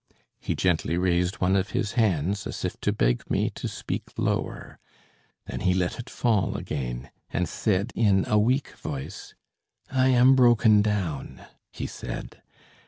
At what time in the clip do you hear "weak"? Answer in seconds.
8.39-8.75